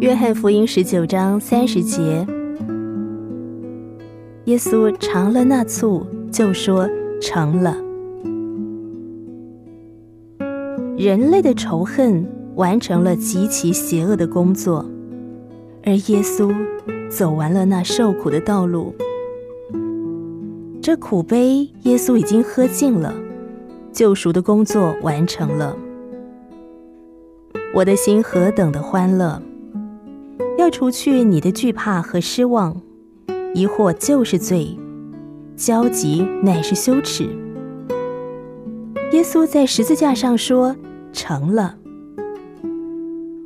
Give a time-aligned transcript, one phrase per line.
[0.00, 2.26] 约翰福音十九章三十节，
[4.46, 6.88] 耶稣尝了那醋，就说
[7.20, 7.76] 成了。
[10.96, 14.82] 人类的仇恨完成了极其邪恶的工作，
[15.84, 16.50] 而耶稣
[17.10, 18.94] 走完了那受苦的道路。
[20.80, 23.14] 这苦杯，耶稣已经喝尽了，
[23.92, 25.76] 救赎的工作完成了。
[27.74, 29.42] 我的心何等的欢乐！
[30.60, 32.78] 要除去你的惧怕和失望，
[33.54, 34.78] 疑惑就是罪，
[35.56, 37.24] 焦急乃是羞耻。
[39.12, 40.76] 耶稣在十字架上说
[41.14, 41.76] ：“成了。”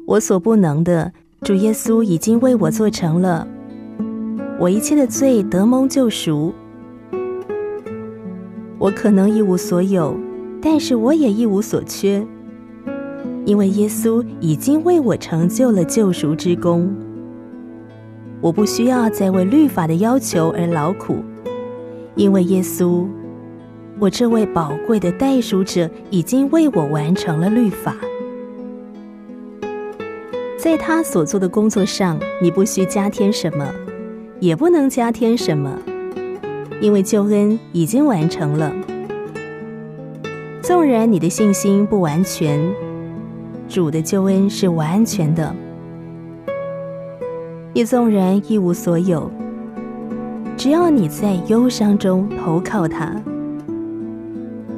[0.06, 3.47] 我所不能的，主耶稣已经为我做成了。
[4.58, 6.53] 我一切的罪得蒙救赎。
[8.77, 10.19] 我可能一无所有，
[10.60, 12.27] 但是我也一无所缺。
[13.47, 16.94] 因为耶稣已经为我成就了救赎之功，
[18.45, 21.25] 我不需要再为律法的要求而劳苦，
[22.14, 23.06] 因为耶稣，
[23.98, 27.97] 我这位宝贵的代赎者已经为我完成了律法。
[30.59, 33.67] 在他所做的工作上，你不需加添什么，
[34.41, 35.78] 也不能加添什么，
[36.83, 38.70] 因为救恩已经完成了。
[40.61, 42.61] 纵然你的信心不完全。
[43.70, 45.56] 主的救恩是完全的，
[47.77, 49.28] 你纵然一无所有，
[50.56, 53.12] 只要你在忧伤中投靠他，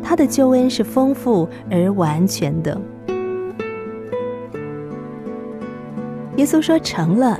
[0.03, 2.81] 他的救恩是丰富而完全的。
[6.37, 7.39] 耶稣说：“成了。”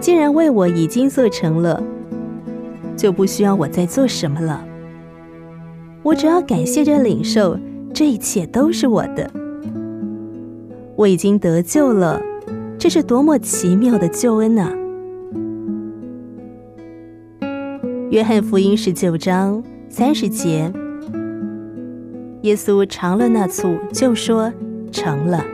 [0.00, 1.82] 既然为我已经做成了，
[2.96, 4.64] 就不需要我再做什么了。
[6.02, 7.58] 我只要感谢着领受，
[7.92, 9.30] 这一切都是我的。
[10.94, 12.22] 我已经得救了，
[12.86, 14.70] 这是多么奇妙的救恩呐！
[18.12, 20.72] 约翰福音十九章三十节，
[22.42, 24.52] 耶稣尝了那醋，就说
[24.92, 25.44] 成了。